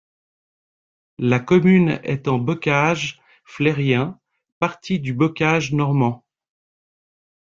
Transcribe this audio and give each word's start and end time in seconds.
La 1.19 1.39
commune 1.39 1.99
est 2.03 2.27
en 2.27 2.39
Bocage 2.39 3.21
flérien, 3.43 4.19
partie 4.57 4.99
du 4.99 5.13
Bocage 5.13 5.73
normand. 5.73 6.25